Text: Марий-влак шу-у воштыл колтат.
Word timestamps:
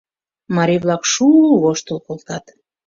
Марий-влак 0.55 1.03
шу-у 1.11 1.53
воштыл 1.63 1.97
колтат. 2.05 2.45